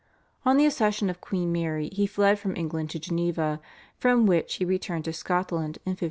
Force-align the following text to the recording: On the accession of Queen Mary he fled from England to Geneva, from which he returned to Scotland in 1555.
On 0.45 0.57
the 0.57 0.65
accession 0.65 1.11
of 1.11 1.21
Queen 1.21 1.51
Mary 1.51 1.89
he 1.93 2.07
fled 2.07 2.39
from 2.39 2.55
England 2.55 2.89
to 2.89 2.97
Geneva, 2.99 3.61
from 3.99 4.25
which 4.25 4.55
he 4.55 4.65
returned 4.65 5.05
to 5.05 5.13
Scotland 5.13 5.77
in 5.85 5.91
1555. 5.91 5.99